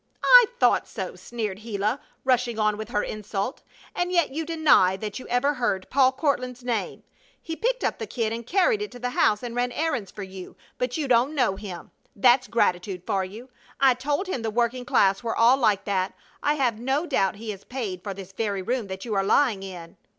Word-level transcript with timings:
"I 0.23 0.45
thought 0.59 0.87
so!" 0.87 1.15
sneered 1.15 1.59
Gila, 1.61 1.99
rushing 2.23 2.57
on 2.57 2.75
with 2.75 2.89
her 2.89 3.03
insult. 3.03 3.61
"And 3.93 4.11
yet 4.11 4.31
you 4.31 4.47
deny 4.47 4.97
that 4.97 5.19
you 5.19 5.27
ever 5.27 5.53
heard 5.53 5.85
Paul 5.91 6.11
Courtland's 6.11 6.63
name! 6.63 7.03
He 7.39 7.55
picked 7.55 7.83
up 7.83 7.99
the 7.99 8.07
kid 8.07 8.33
and 8.33 8.43
carried 8.47 8.81
it 8.81 8.95
in 8.95 8.99
the 9.03 9.11
house 9.11 9.43
and 9.43 9.53
ran 9.55 9.71
errands 9.71 10.09
for 10.09 10.23
you, 10.23 10.55
but 10.79 10.97
you 10.97 11.07
don't 11.07 11.35
know 11.35 11.55
him! 11.55 11.91
That's 12.15 12.47
gratitude 12.47 13.03
for 13.05 13.23
you! 13.23 13.51
I 13.79 13.93
told 13.93 14.25
him 14.25 14.41
the 14.41 14.49
working 14.49 14.85
class 14.85 15.21
were 15.21 15.37
all 15.37 15.57
like 15.57 15.85
that. 15.85 16.15
I 16.41 16.55
have 16.55 16.79
no 16.79 17.05
doubt 17.05 17.35
he 17.35 17.51
has 17.51 17.63
paid 17.63 18.01
for 18.03 18.15
this 18.15 18.31
very 18.31 18.63
room 18.63 18.87
that 18.87 19.05
you 19.05 19.13
are 19.13 19.23
lying 19.23 19.61
in!" 19.61 19.97